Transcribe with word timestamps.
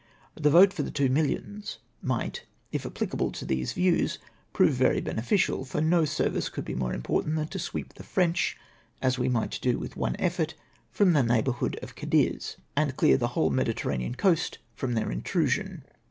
The 0.33 0.49
vote 0.49 0.73
for 0.73 0.81
the 0.81 0.89
two 0.89 1.09
millions 1.09 1.77
might, 2.01 2.43
if 2.71 2.87
applicable 2.87 3.31
to 3.33 3.45
these 3.45 3.73
views, 3.73 4.17
prove 4.51 4.73
very 4.73 4.99
beneficial; 4.99 5.63
for 5.63 5.79
no 5.79 6.05
service 6.05 6.49
could 6.49 6.65
be 6.65 6.73
more 6.73 6.91
important 6.91 7.35
than 7.35 7.49
to 7.49 7.59
sweep 7.59 7.93
the 7.93 8.01
French, 8.03 8.57
as 8.99 9.19
we 9.19 9.29
might 9.29 9.59
do 9.61 9.77
with 9.77 9.95
one 9.95 10.15
effort, 10.17 10.55
from 10.89 11.13
the 11.13 11.21
neighbourhood 11.21 11.77
of 11.83 11.93
Cadiz, 11.93 12.57
and 12.75 12.97
clear 12.97 13.15
the 13.15 13.27
whole 13.37 13.51
Mediterranean 13.51 14.15
coast 14.15 14.57
from 14.73 14.95
their 14.95 15.11
intrusion. 15.11 15.83